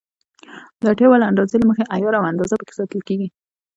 د 0.79 0.81
اړتیا 0.89 1.07
وړ 1.09 1.21
اندازې 1.31 1.55
له 1.59 1.65
مخې 1.69 1.89
عیار 1.95 2.13
او 2.17 2.23
اندازه 2.31 2.55
پکې 2.59 2.73
ساتل 2.79 3.01
کېږي. 3.07 3.27